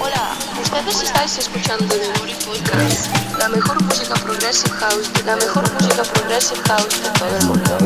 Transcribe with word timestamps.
Hola, 0.00 0.36
ustedes 0.62 1.02
estáis 1.02 1.38
escuchando 1.38 1.86
The 1.86 2.08
Booty 2.20 2.34
Podcast, 2.44 3.10
la 3.36 3.48
mejor 3.48 3.82
música 3.82 4.14
progressive 4.14 4.70
house, 4.76 5.10
la 5.26 5.34
mejor 5.34 5.68
música 5.72 6.04
progressive 6.04 6.60
house 6.68 7.02
de 7.02 7.10
todo 7.18 7.36
el 7.36 7.46
mundo. 7.46 7.78